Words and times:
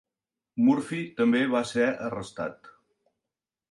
Murphy 0.67 1.03
també 1.21 1.43
va 1.53 1.63
ser 1.75 1.87
arrestat. 2.09 2.77